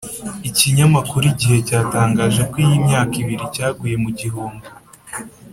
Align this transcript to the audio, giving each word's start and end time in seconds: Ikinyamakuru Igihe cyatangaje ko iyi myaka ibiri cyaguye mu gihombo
Ikinyamakuru 0.49 1.23
Igihe 1.33 1.57
cyatangaje 1.67 2.41
ko 2.51 2.55
iyi 2.63 2.77
myaka 2.85 3.13
ibiri 3.21 3.45
cyaguye 3.55 3.95
mu 4.03 4.09
gihombo 4.19 4.67